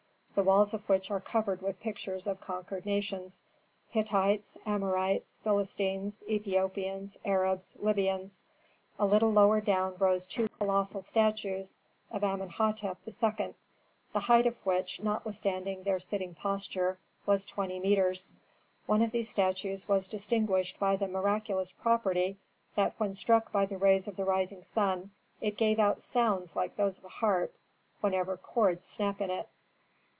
the 0.33 0.43
walls 0.43 0.73
of 0.73 0.89
which 0.89 1.11
are 1.11 1.19
covered 1.19 1.61
with 1.61 1.79
pictures 1.81 2.25
of 2.25 2.39
conquered 2.39 2.85
nations: 2.85 3.41
Hittites, 3.89 4.57
Amorites, 4.65 5.37
Philistines, 5.43 6.23
Ethiopians, 6.27 7.17
Arabs, 7.25 7.75
Libyans. 7.77 8.41
A 8.97 9.05
little 9.05 9.31
lower 9.33 9.59
down 9.59 9.93
rose 9.99 10.25
two 10.25 10.47
colossal 10.57 11.01
statues 11.01 11.77
of 12.11 12.21
Amenhôtep 12.21 12.95
II., 13.05 13.53
the 14.13 14.19
height 14.21 14.47
of 14.47 14.55
which, 14.65 15.03
notwithstanding 15.03 15.83
their 15.83 15.99
sitting 15.99 16.33
posture, 16.33 16.97
was 17.25 17.43
twenty 17.45 17.79
metres. 17.81 18.31
One 18.85 19.01
of 19.01 19.11
these 19.11 19.29
statues 19.29 19.89
was 19.89 20.07
distinguished 20.07 20.79
by 20.79 20.95
the 20.95 21.09
miraculous 21.09 21.73
property 21.73 22.37
that 22.75 22.93
when 22.97 23.15
struck 23.15 23.51
by 23.51 23.65
the 23.65 23.77
rays 23.77 24.07
of 24.07 24.15
the 24.15 24.25
rising 24.25 24.61
sun 24.61 25.11
it 25.41 25.57
gave 25.57 25.77
out 25.77 25.99
sounds 25.99 26.55
like 26.55 26.77
those 26.77 26.97
of 26.99 27.05
a 27.05 27.09
harp 27.09 27.53
whenever 27.99 28.37
chords 28.37 28.87
snap 28.87 29.19
in 29.19 29.29
it. 29.29 29.49